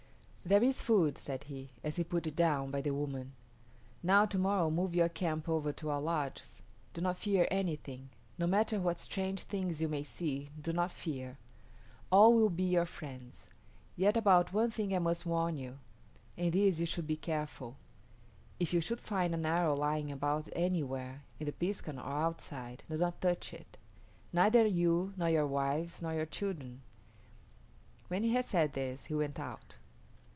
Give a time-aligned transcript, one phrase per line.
[0.43, 3.33] "There is food," said he, as he put it down by the woman.
[4.03, 6.61] "Now to morrow move your camp over to our lodges.
[6.93, 8.09] Do not fear anything.
[8.37, 11.37] No matter what strange things you may see, do not fear.
[12.11, 13.45] All will be your friends.
[13.95, 15.77] Yet about one thing I must warn you.
[16.35, 17.77] In this you should be careful.
[18.59, 22.97] If you should find an arrow lying about anywhere, in the piskun or outside, do
[22.97, 23.77] not touch it,
[24.33, 26.81] neither you nor your wives nor your children."
[28.09, 29.77] When he had said this he went out.